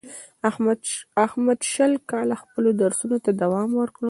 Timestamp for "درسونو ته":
2.81-3.31